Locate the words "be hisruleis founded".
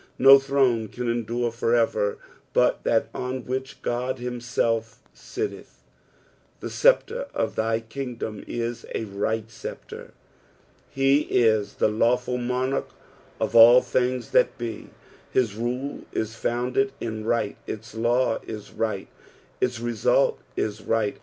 14.57-16.93